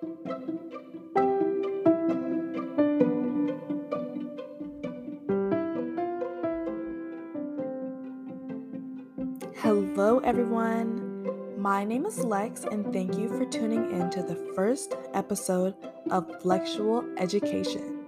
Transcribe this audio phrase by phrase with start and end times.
[0.00, 0.16] Hello,
[10.24, 11.60] everyone.
[11.60, 15.74] My name is Lex, and thank you for tuning in to the first episode
[16.10, 18.06] of Lexual Education.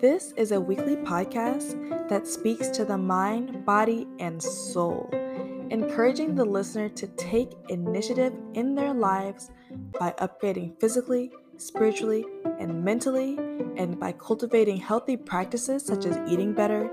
[0.00, 5.10] This is a weekly podcast that speaks to the mind, body, and soul,
[5.68, 9.50] encouraging the listener to take initiative in their lives
[9.98, 12.24] by upgrading physically, spiritually,
[12.58, 13.36] and mentally,
[13.76, 16.90] and by cultivating healthy practices such as eating better,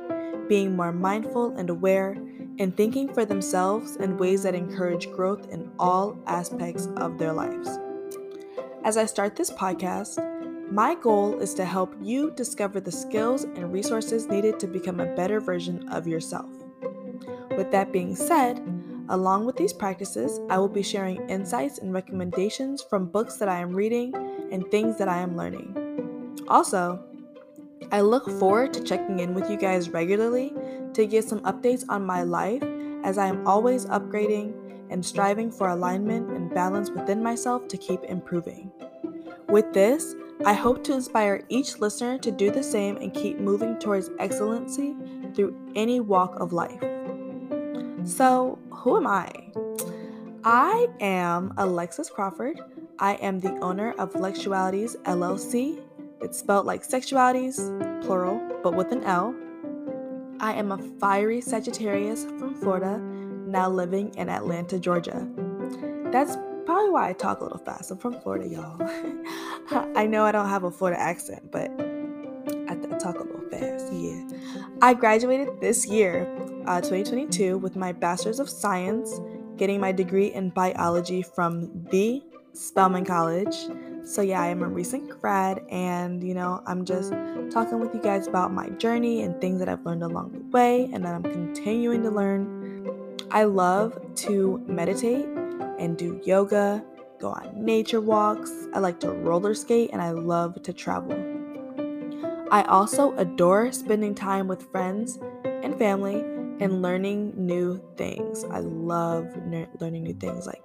[0.47, 2.17] being more mindful and aware
[2.59, 7.69] and thinking for themselves in ways that encourage growth in all aspects of their lives.
[8.83, 10.21] As I start this podcast,
[10.71, 15.15] my goal is to help you discover the skills and resources needed to become a
[15.15, 16.49] better version of yourself.
[17.57, 18.61] With that being said,
[19.09, 23.59] along with these practices, I will be sharing insights and recommendations from books that I
[23.59, 24.13] am reading
[24.51, 26.35] and things that I am learning.
[26.47, 27.03] Also,
[27.91, 30.53] I look forward to checking in with you guys regularly
[30.93, 32.63] to get some updates on my life
[33.03, 34.53] as I am always upgrading
[34.89, 38.71] and striving for alignment and balance within myself to keep improving.
[39.49, 40.15] With this,
[40.45, 44.95] I hope to inspire each listener to do the same and keep moving towards excellency
[45.33, 46.81] through any walk of life.
[48.05, 49.31] So, who am I?
[50.43, 52.59] I am Alexis Crawford.
[52.99, 55.81] I am the owner of Lexualities LLC.
[56.21, 57.57] It's spelled like sexualities,
[58.05, 59.35] plural, but with an L.
[60.39, 65.27] I am a fiery Sagittarius from Florida, now living in Atlanta, Georgia.
[66.11, 67.89] That's probably why I talk a little fast.
[67.89, 68.77] I'm from Florida, y'all.
[69.95, 71.71] I know I don't have a Florida accent, but
[72.69, 74.27] I, I talk a little fast, yeah.
[74.83, 76.27] I graduated this year,
[76.67, 79.19] uh, 2022, with my Bachelor's of Science,
[79.57, 82.21] getting my degree in biology from the
[82.53, 83.55] Spelman College.
[84.03, 87.11] So, yeah, I am a recent grad, and you know, I'm just
[87.51, 90.89] talking with you guys about my journey and things that I've learned along the way
[90.93, 93.17] and that I'm continuing to learn.
[93.31, 95.25] I love to meditate
[95.79, 96.83] and do yoga,
[97.19, 98.51] go on nature walks.
[98.73, 101.13] I like to roller skate, and I love to travel.
[102.51, 106.23] I also adore spending time with friends and family
[106.59, 108.43] and learning new things.
[108.45, 110.47] I love ner- learning new things.
[110.47, 110.63] Like,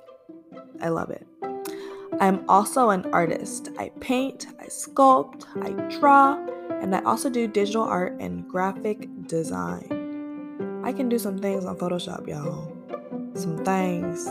[0.81, 1.27] I love it.
[2.21, 3.71] I'm also an artist.
[3.79, 6.35] I paint, I sculpt, I draw,
[6.81, 10.83] and I also do digital art and graphic design.
[10.85, 12.77] I can do some things on Photoshop, y'all.
[13.35, 14.29] Some things.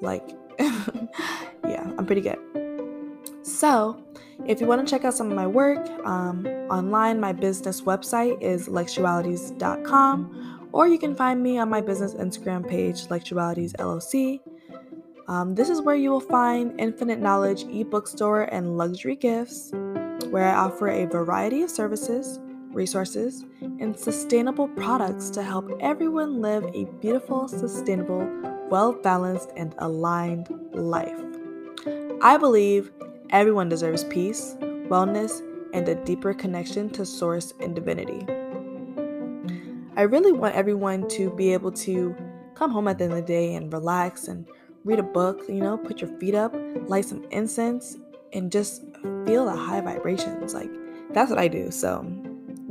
[0.00, 2.38] Like, yeah, I'm pretty good.
[3.42, 4.02] So,
[4.46, 8.40] if you want to check out some of my work um, online, my business website
[8.42, 14.40] is lexualities.com, or you can find me on my business Instagram page, Lexualities LLC.
[15.26, 19.72] Um, this is where you will find Infinite Knowledge ebook store and luxury gifts,
[20.28, 22.40] where I offer a variety of services,
[22.72, 28.28] resources, and sustainable products to help everyone live a beautiful, sustainable,
[28.68, 31.18] well balanced, and aligned life.
[32.20, 32.92] I believe
[33.30, 34.56] everyone deserves peace,
[34.90, 35.40] wellness,
[35.72, 38.26] and a deeper connection to Source and divinity.
[39.96, 42.14] I really want everyone to be able to
[42.54, 44.46] come home at the end of the day and relax and
[44.84, 46.54] read a book, you know, put your feet up,
[46.86, 47.96] light some incense,
[48.34, 48.82] and just
[49.24, 50.52] feel the high vibrations.
[50.52, 50.70] Like,
[51.14, 51.70] that's what I do.
[51.70, 52.06] So,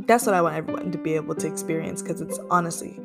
[0.06, 3.00] that's what I want everyone to be able to experience because it's honestly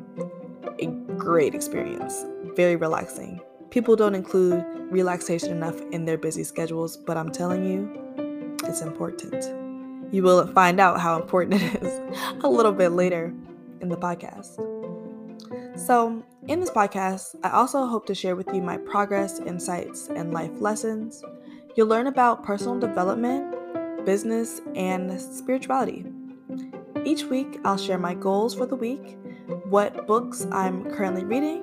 [0.79, 0.85] a
[1.17, 2.23] great experience,
[2.55, 3.41] very relaxing.
[3.71, 9.43] People don't include relaxation enough in their busy schedules, but I'm telling you, it's important.
[10.13, 12.01] You will find out how important it is
[12.43, 13.33] a little bit later
[13.81, 14.57] in the podcast.
[15.77, 20.33] So, in this podcast, I also hope to share with you my progress, insights, and
[20.33, 21.23] life lessons.
[21.75, 26.05] You'll learn about personal development, business, and spirituality.
[27.03, 29.17] Each week, I'll share my goals for the week,
[29.65, 31.61] what books I'm currently reading,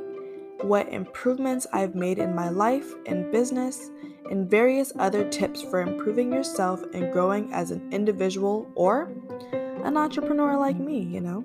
[0.63, 3.91] what improvements I've made in my life and business,
[4.31, 9.13] and various other tips for improving yourself and growing as an individual or
[9.53, 11.45] an entrepreneur like me, you know.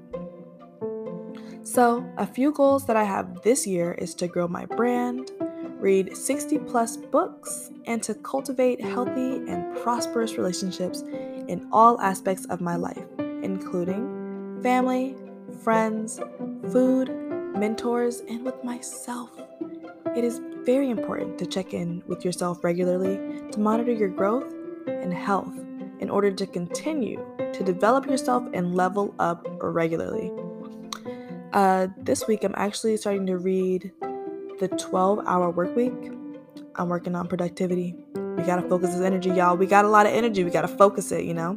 [1.66, 5.32] So, a few goals that I have this year is to grow my brand,
[5.80, 11.04] read 60 plus books, and to cultivate healthy and prosperous relationships
[11.48, 15.16] in all aspects of my life, including family,
[15.64, 16.20] friends,
[16.70, 17.10] food,
[17.58, 19.30] mentors, and with myself.
[20.18, 24.54] It is very important to check in with yourself regularly to monitor your growth
[24.86, 25.58] and health
[26.02, 30.30] in order to continue to develop yourself and level up regularly.
[31.54, 33.92] Uh, this week, I'm actually starting to read
[34.60, 35.94] The 12 Hour Work Week.
[36.76, 37.96] I'm working on productivity.
[38.16, 39.56] We gotta focus this energy, y'all.
[39.56, 40.44] We got a lot of energy.
[40.44, 41.56] We gotta focus it, you know?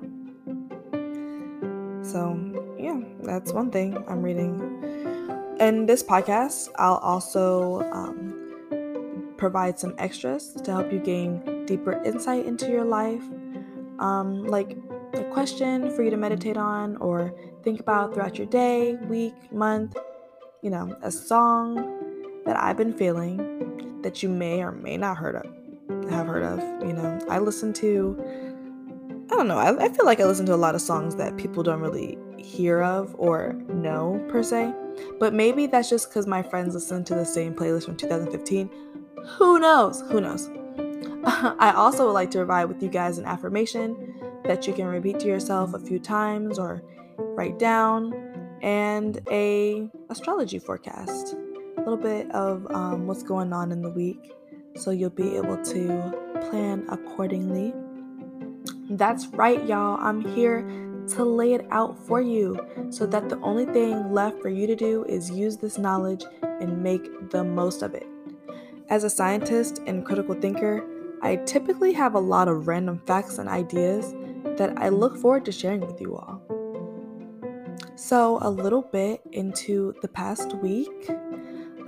[2.03, 4.61] So, yeah, that's one thing I'm reading.
[5.61, 12.45] In this podcast, I'll also um, provide some extras to help you gain deeper insight
[12.45, 13.23] into your life,
[13.99, 14.77] um, like
[15.19, 19.97] a question for you to meditate on or think about throughout your day, week, month,
[20.63, 25.37] you know, a song that I've been feeling that you may or may not heard
[25.37, 25.47] of
[26.11, 26.59] have heard of.
[26.87, 28.17] You know, I listen to
[29.31, 31.37] I don't know, I, I feel like I listen to a lot of songs that
[31.37, 34.73] people don't really hear of or know per se.
[35.19, 38.71] But maybe that's just because my friends listen to the same playlist from 2015.
[39.37, 40.03] Who knows?
[40.03, 40.49] Who knows?
[41.59, 44.15] I also would like to provide with you guys an affirmation
[44.45, 46.85] that you can repeat to yourself a few times or
[47.19, 48.15] write down,
[48.63, 51.35] and a astrology forecast,
[51.79, 54.35] a little bit of um, what's going on in the week,
[54.77, 56.15] so you'll be able to
[56.49, 57.75] plan accordingly.
[58.91, 59.99] That's right, y'all.
[60.01, 60.61] I'm here
[61.09, 62.57] to lay it out for you
[62.91, 66.25] so that the only thing left for you to do is use this knowledge
[66.61, 68.07] and make the most of it.
[68.91, 70.85] As a scientist and critical thinker,
[71.27, 74.15] I typically have a lot of random facts and ideas
[74.59, 76.41] that I look forward to sharing with you all.
[77.97, 81.11] So, a little bit into the past week.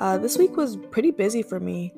[0.01, 1.93] Uh, this week was pretty busy for me.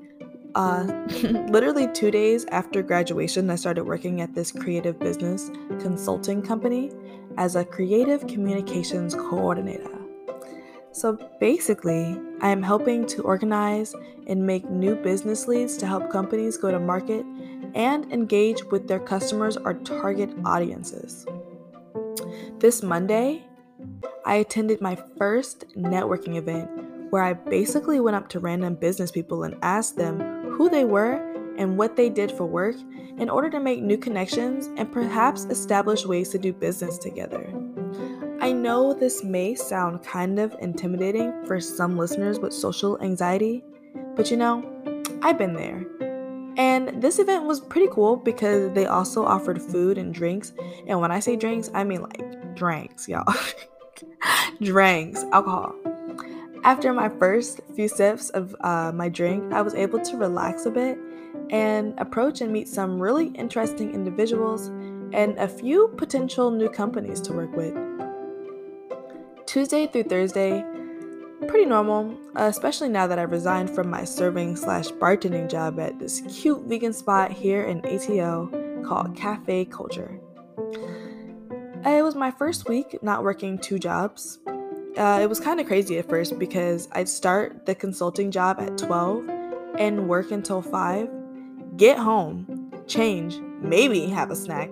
[0.55, 0.83] Uh,
[1.49, 6.93] literally two days after graduation, I started working at this creative business consulting company
[7.39, 10.00] as a creative communications coordinator.
[10.93, 13.95] So basically, I am helping to organize
[14.27, 17.25] and make new business leads to help companies go to market
[17.75, 21.27] and engage with their customers or target audiences.
[22.59, 23.45] This Monday,
[24.27, 26.69] I attended my first networking event
[27.11, 30.21] where I basically went up to random business people and asked them
[30.53, 31.27] who they were
[31.57, 32.77] and what they did for work
[33.19, 37.53] in order to make new connections and perhaps establish ways to do business together.
[38.43, 43.63] I know this may sound kind of intimidating for some listeners with social anxiety,
[44.17, 44.65] but you know,
[45.21, 45.85] I've been there.
[46.57, 50.55] And this event was pretty cool because they also offered food and drinks.
[50.87, 53.31] And when I say drinks, I mean like drinks, y'all.
[54.63, 55.75] drinks, alcohol.
[56.65, 60.71] After my first few sips of uh, my drink, I was able to relax a
[60.71, 60.99] bit
[61.51, 64.69] and approach and meet some really interesting individuals
[65.13, 67.90] and a few potential new companies to work with.
[69.51, 70.65] Tuesday through Thursday,
[71.49, 76.21] pretty normal, especially now that I've resigned from my serving slash bartending job at this
[76.29, 80.21] cute vegan spot here in ATL called Cafe Culture.
[81.85, 84.39] It was my first week not working two jobs.
[84.97, 88.79] Uh, it was kind of crazy at first because I'd start the consulting job at
[88.79, 89.29] 12
[89.81, 91.09] and work until 5,
[91.77, 94.71] get home, change, maybe have a snack,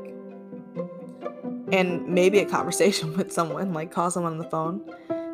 [1.73, 4.83] and maybe a conversation with someone, like call someone on the phone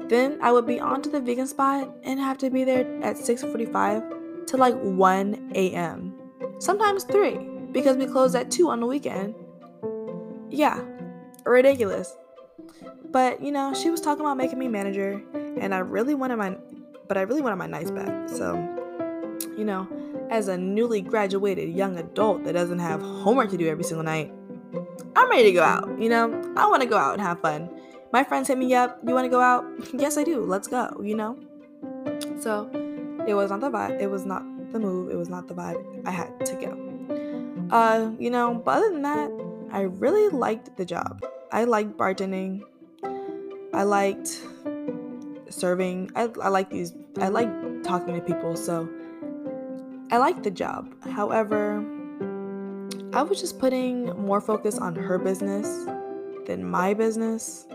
[0.08, 3.16] then I would be on to the vegan spot and have to be there at
[3.16, 6.12] 6:45 to like 1 a.m.
[6.58, 7.38] Sometimes 3
[7.72, 9.34] because we close at 2 on the weekend.
[10.50, 10.80] Yeah,
[11.44, 12.16] ridiculous.
[13.10, 16.56] But you know, she was talking about making me manager and I really wanted my
[17.08, 18.28] but I really wanted my nights back.
[18.28, 18.54] So,
[19.56, 19.86] you know,
[20.30, 24.32] as a newly graduated young adult that doesn't have homework to do every single night,
[25.16, 26.26] I'm ready to go out, you know?
[26.56, 27.68] I want to go out and have fun
[28.14, 29.64] my friends hit me up, you want to go out?
[29.92, 30.44] yes, I do.
[30.44, 31.36] Let's go, you know?
[32.38, 32.70] So
[33.26, 34.00] it was not the vibe.
[34.00, 35.10] It was not the move.
[35.10, 35.82] It was not the vibe.
[36.06, 37.76] I had to go.
[37.76, 39.30] Uh, you know, but other than that,
[39.72, 41.26] I really liked the job.
[41.50, 42.62] I liked bartending.
[43.72, 44.40] I liked
[45.50, 46.12] serving.
[46.14, 47.50] I, I like these, I like
[47.82, 48.54] talking to people.
[48.54, 48.88] So
[50.12, 50.94] I liked the job.
[51.02, 51.84] However,
[53.14, 55.86] I was just putting more focus on her business
[56.46, 57.66] than my business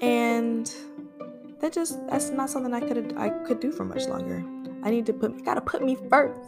[0.00, 0.72] and
[1.60, 4.44] that just that's not something I could I could do for much longer.
[4.84, 6.40] I need to put gotta put me first.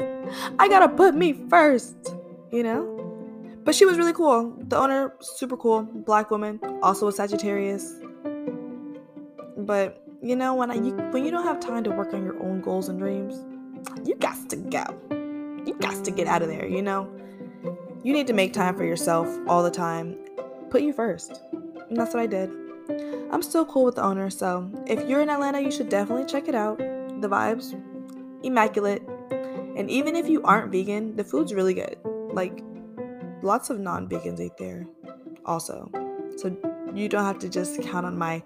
[0.59, 2.15] I gotta put me first,
[2.53, 2.89] you know.
[3.65, 4.55] But she was really cool.
[4.69, 7.95] The owner, super cool, black woman, also a Sagittarius.
[9.57, 12.41] But you know when I you, when you don't have time to work on your
[12.43, 13.35] own goals and dreams,
[14.05, 14.85] you got to go.
[15.67, 16.67] You got to get out of there.
[16.67, 17.13] You know.
[18.05, 20.17] You need to make time for yourself all the time.
[20.71, 21.41] Put you first.
[21.53, 22.51] And that's what I did.
[23.31, 26.49] I'm still cool with the owner, so if you're in Atlanta, you should definitely check
[26.49, 26.79] it out.
[26.79, 27.81] The vibes,
[28.43, 29.03] immaculate.
[29.77, 31.97] And even if you aren't vegan, the food's really good.
[32.05, 32.63] Like,
[33.43, 34.87] lots of non vegans eat there
[35.47, 35.91] also.
[36.37, 36.57] So
[36.95, 38.43] you don't have to just count on my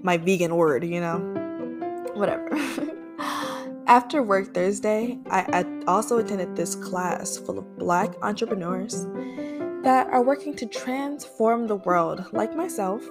[0.00, 1.18] my vegan word, you know?
[2.14, 2.48] Whatever.
[3.88, 9.06] After work Thursday, I, also attended this class full of black entrepreneurs
[9.82, 13.02] that are working to transform the world, like myself.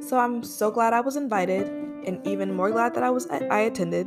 [0.00, 1.66] So I'm so glad I was invited,
[2.06, 4.06] and even more glad that I was I attended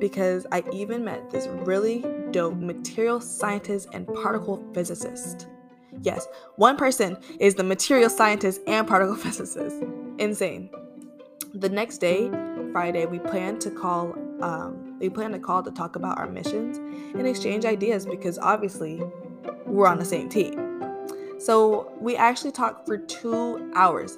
[0.00, 5.46] because I even met this really dope material scientist and particle physicist.
[6.02, 9.84] Yes, one person is the material scientist and particle physicist.
[10.18, 10.68] Insane.
[11.54, 12.28] The next day,
[12.72, 14.16] Friday, we plan to call.
[14.42, 19.02] Um, we planned a call to talk about our missions and exchange ideas because obviously
[19.66, 20.82] we're on the same team.
[21.38, 24.16] So we actually talked for two hours.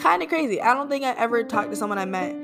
[0.00, 0.60] Kind of crazy.
[0.60, 2.34] I don't think I ever talked to someone I met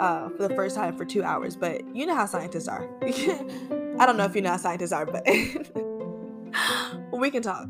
[0.00, 2.86] uh, for the first time for two hours, but you know how scientists are.
[3.02, 5.26] I don't know if you know how scientists are, but
[7.12, 7.68] we can talk.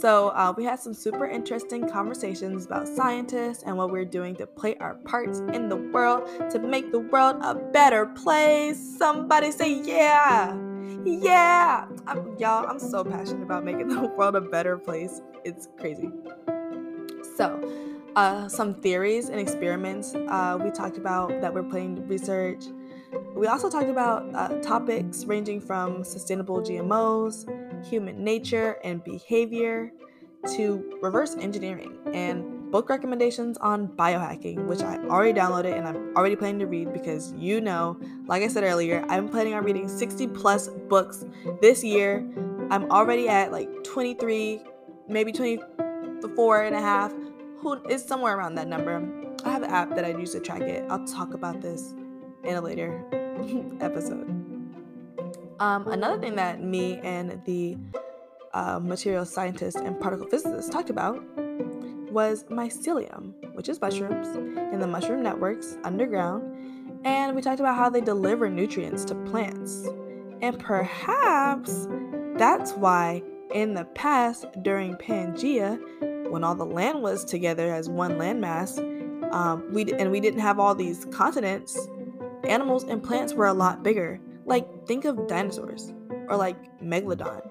[0.00, 4.46] So, uh, we had some super interesting conversations about scientists and what we're doing to
[4.46, 8.78] play our parts in the world to make the world a better place.
[8.96, 10.56] Somebody say, Yeah!
[11.04, 11.86] Yeah!
[12.06, 15.20] I'm, y'all, I'm so passionate about making the world a better place.
[15.42, 16.12] It's crazy.
[17.36, 17.60] So,
[18.14, 22.66] uh, some theories and experiments uh, we talked about that we're playing research.
[23.34, 27.48] We also talked about uh, topics ranging from sustainable GMOs,
[27.84, 29.92] human nature and behavior,
[30.46, 36.36] to reverse engineering and book recommendations on biohacking, which I already downloaded and I'm already
[36.36, 40.28] planning to read because you know, like I said earlier, I'm planning on reading 60
[40.28, 41.24] plus books
[41.60, 42.28] this year.
[42.70, 44.60] I'm already at like 23,
[45.08, 47.12] maybe 24 and a half.
[47.58, 49.06] Who is somewhere around that number?
[49.44, 50.84] I have an app that I use to track it.
[50.90, 51.94] I'll talk about this
[52.44, 53.04] in a later
[53.80, 54.47] episode.
[55.60, 57.76] Um, another thing that me and the
[58.54, 61.22] uh, material scientist and particle physicist talked about
[62.10, 67.04] was mycelium, which is mushrooms and the mushroom networks underground.
[67.04, 69.88] And we talked about how they deliver nutrients to plants.
[70.40, 71.88] And perhaps
[72.36, 73.22] that's why
[73.52, 78.78] in the past, during Pangea, when all the land was together as one landmass,
[79.32, 81.88] um, we and we didn't have all these continents,
[82.44, 84.20] animals and plants were a lot bigger.
[84.48, 85.92] Like, think of dinosaurs,
[86.28, 87.48] or like Megalodon,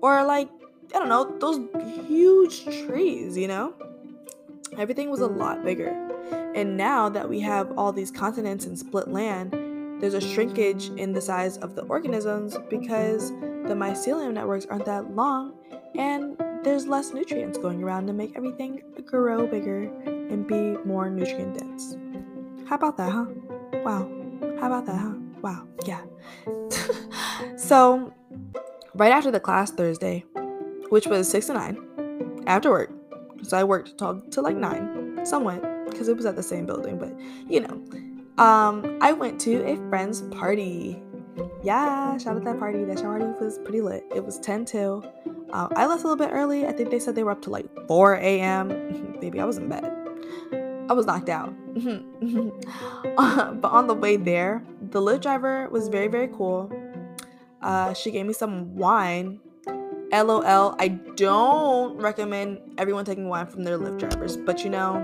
[0.00, 0.48] or like,
[0.94, 1.58] I don't know, those
[2.06, 3.74] huge trees, you know?
[4.78, 5.88] Everything was a lot bigger.
[6.54, 9.52] And now that we have all these continents and split land,
[10.00, 15.14] there's a shrinkage in the size of the organisms because the mycelium networks aren't that
[15.14, 15.54] long
[15.96, 21.58] and there's less nutrients going around to make everything grow bigger and be more nutrient
[21.58, 21.96] dense.
[22.68, 23.26] How about that, huh?
[23.84, 24.10] Wow.
[24.60, 25.14] How about that, huh?
[25.42, 25.66] Wow.
[25.84, 26.02] Yeah.
[27.56, 28.12] so,
[28.94, 30.24] right after the class Thursday,
[30.88, 32.90] which was 6 to 9, after work,
[33.42, 36.98] so I worked till, till like 9, somewhat, because it was at the same building,
[36.98, 37.12] but
[37.48, 37.82] you know.
[38.42, 41.02] Um, I went to a friend's party.
[41.62, 42.84] Yeah, shout out that party.
[42.84, 44.04] That party was pretty lit.
[44.14, 45.10] It was 10 till.
[45.52, 46.66] Uh, I left a little bit early.
[46.66, 49.18] I think they said they were up to like 4 a.m.
[49.20, 49.90] Maybe I was in bed.
[50.88, 51.54] I was knocked out.
[51.74, 56.70] but on the way there, the Lyft driver was very, very cool.
[57.62, 59.40] Uh, she gave me some wine.
[60.12, 60.76] LOL.
[60.78, 64.94] I don't recommend everyone taking wine from their Lyft drivers, but you know,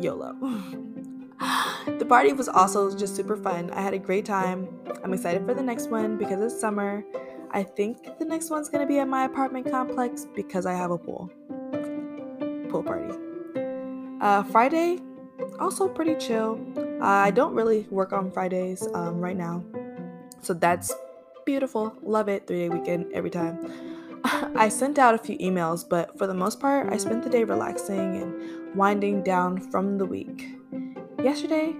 [0.00, 0.34] YOLO.
[1.98, 3.70] the party was also just super fun.
[3.70, 4.68] I had a great time.
[5.04, 7.04] I'm excited for the next one because it's summer.
[7.52, 10.98] I think the next one's gonna be at my apartment complex because I have a
[10.98, 11.30] pool.
[12.68, 13.27] Pool party.
[14.20, 14.98] Uh, Friday,
[15.60, 16.60] also pretty chill.
[17.00, 19.64] Uh, I don't really work on Fridays um, right now,
[20.42, 20.92] so that's
[21.46, 21.94] beautiful.
[22.02, 22.46] Love it.
[22.46, 23.72] Three day weekend every time.
[24.56, 27.44] I sent out a few emails, but for the most part, I spent the day
[27.44, 30.58] relaxing and winding down from the week.
[31.22, 31.74] Yesterday,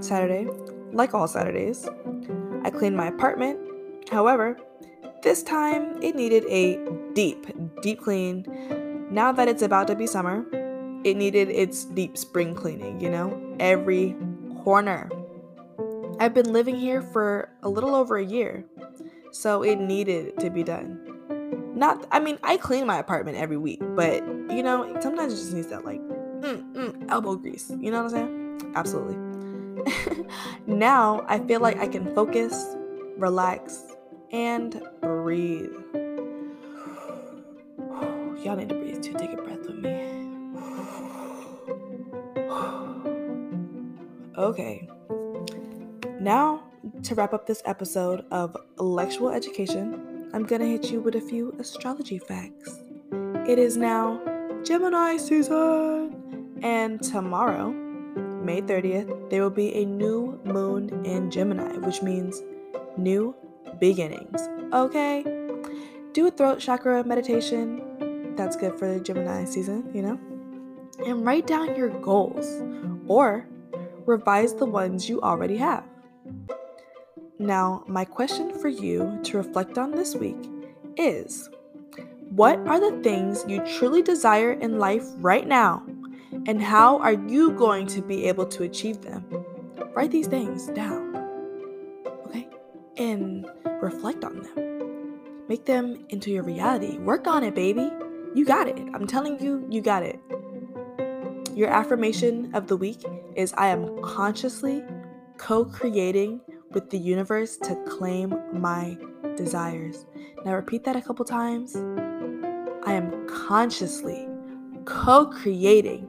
[0.00, 0.48] Saturday,
[0.92, 1.88] like all Saturdays,
[2.62, 3.58] I cleaned my apartment.
[4.10, 4.58] However,
[5.22, 6.78] this time it needed a
[7.14, 7.46] deep,
[7.82, 8.46] deep clean.
[9.10, 10.44] Now that it's about to be summer,
[11.04, 13.56] it needed its deep spring cleaning, you know?
[13.60, 14.16] Every
[14.64, 15.10] corner.
[16.18, 18.64] I've been living here for a little over a year,
[19.30, 21.00] so it needed to be done.
[21.74, 25.52] Not, I mean, I clean my apartment every week, but you know, sometimes it just
[25.52, 27.70] needs that like mm, mm, elbow grease.
[27.80, 28.72] You know what I'm saying?
[28.76, 29.16] Absolutely.
[30.66, 32.76] now I feel like I can focus,
[33.16, 33.82] relax,
[34.30, 35.72] and breathe.
[38.44, 39.14] Y'all need to breathe too.
[39.14, 40.13] Take a breath with me.
[44.36, 44.88] Okay.
[46.18, 46.64] Now,
[47.04, 51.54] to wrap up this episode of Lexual Education, I'm gonna hit you with a few
[51.60, 52.80] astrology facts.
[53.46, 54.20] It is now
[54.64, 62.02] Gemini season, and tomorrow, May 30th, there will be a new moon in Gemini, which
[62.02, 62.42] means
[62.96, 63.36] new
[63.78, 64.48] beginnings.
[64.72, 65.22] Okay?
[66.12, 68.34] Do a throat chakra meditation.
[68.36, 70.18] That's good for the Gemini season, you know?
[71.06, 72.46] And write down your goals
[73.06, 73.46] or
[74.06, 75.84] revise the ones you already have.
[77.38, 80.50] Now, my question for you to reflect on this week
[80.96, 81.50] is
[82.30, 85.82] What are the things you truly desire in life right now?
[86.46, 89.24] And how are you going to be able to achieve them?
[89.94, 91.16] Write these things down,
[92.26, 92.48] okay?
[92.96, 93.48] And
[93.80, 94.74] reflect on them.
[95.48, 96.98] Make them into your reality.
[96.98, 97.90] Work on it, baby.
[98.34, 98.78] You got it.
[98.94, 100.18] I'm telling you, you got it.
[101.54, 103.04] Your affirmation of the week
[103.36, 104.82] is I am consciously
[105.36, 106.40] co creating
[106.72, 108.98] with the universe to claim my
[109.36, 110.04] desires.
[110.44, 111.76] Now, repeat that a couple times.
[112.84, 114.28] I am consciously
[114.84, 116.08] co creating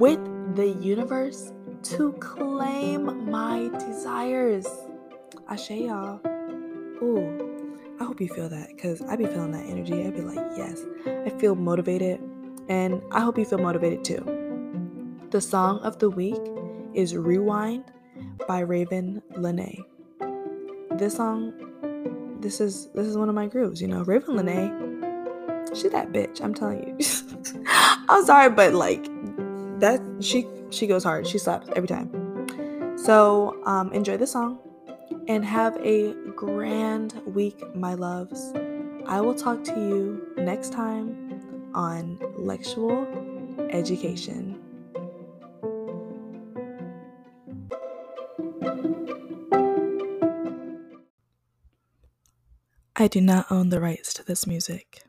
[0.00, 0.18] with
[0.56, 1.52] the universe
[1.84, 4.66] to claim my desires.
[5.48, 6.20] Ashe, y'all.
[7.02, 10.04] Ooh, I hope you feel that because I be feeling that energy.
[10.04, 12.20] I be like, yes, I feel motivated,
[12.68, 14.41] and I hope you feel motivated too.
[15.32, 16.42] The song of the week
[16.92, 17.84] is Rewind
[18.46, 19.82] by Ravyn Lenae.
[20.98, 21.54] This song,
[22.42, 24.04] this is this is one of my grooves, you know.
[24.04, 27.64] Ravyn Lenae, she that bitch, I'm telling you.
[28.10, 29.06] I'm sorry, but like
[29.80, 31.26] that she she goes hard.
[31.26, 32.10] She slaps every time.
[32.98, 34.58] So um enjoy the song
[35.28, 38.52] and have a grand week, my loves.
[39.06, 43.06] I will talk to you next time on Lexual
[43.70, 44.61] Education.
[53.02, 55.02] I do not own the rights to this music.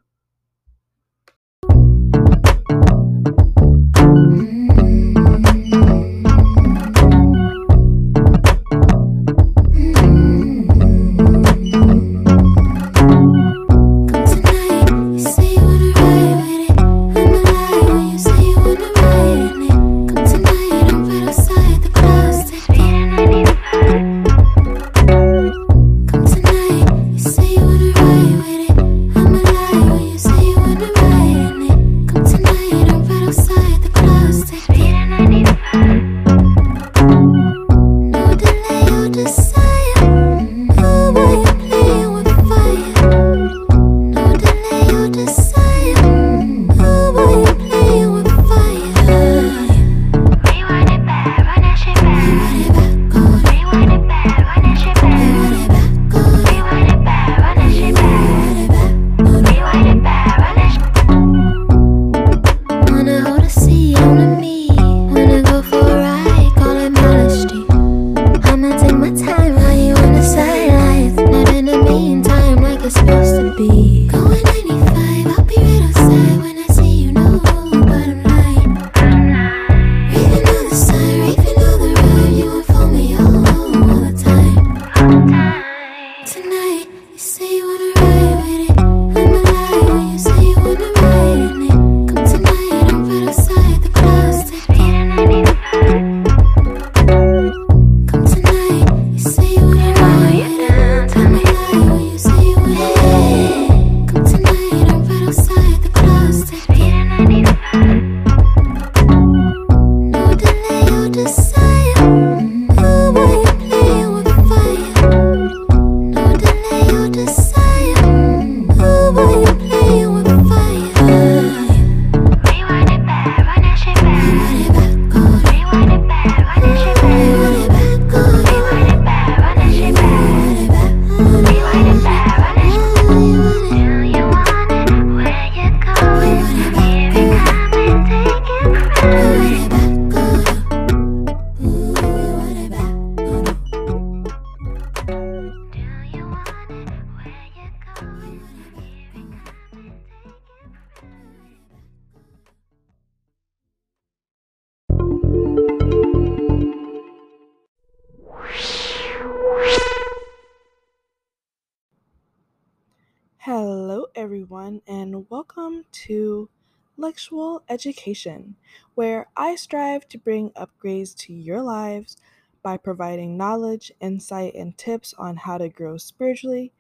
[164.44, 166.50] Everyone, and welcome to
[166.98, 168.58] Lexual Education,
[168.94, 172.18] where I strive to bring upgrades to your lives
[172.62, 176.74] by providing knowledge, insight, and tips on how to grow spiritually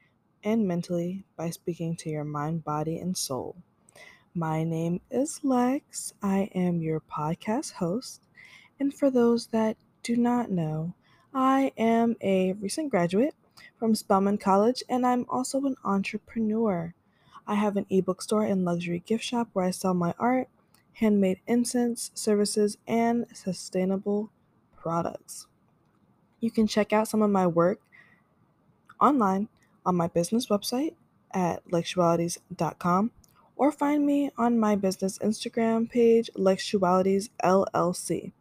[0.43, 3.55] and mentally by speaking to your mind, body, and soul.
[4.35, 6.11] My name is Lex.
[6.21, 8.23] I am your podcast host.
[8.77, 10.95] And for those that do not know,
[11.33, 13.35] I am a recent graduate
[13.79, 16.93] from Spelman College, and I'm also an entrepreneur.
[17.47, 20.47] I have an ebook store and luxury gift shop where I sell my art,
[20.93, 24.31] handmade incense, services, and sustainable
[24.77, 25.47] products.
[26.39, 27.79] You can check out some of my work
[28.99, 29.49] online
[29.85, 30.95] on my business website
[31.31, 33.11] at lexualities.com
[33.55, 38.31] or find me on my business Instagram page, Lexualities LLC.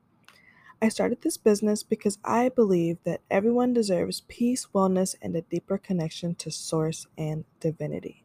[0.81, 5.79] I started this business because I believe that everyone deserves peace, wellness, and a deeper
[5.79, 8.22] connection to Source and divinity.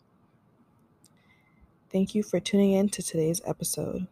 [1.92, 4.08] Thank you for tuning in to today's episode.